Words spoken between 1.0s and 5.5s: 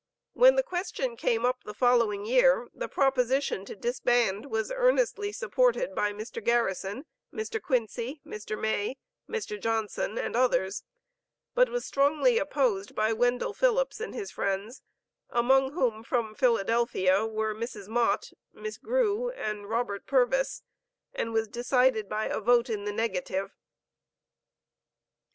came up the following year, the proposition to disband was earnestly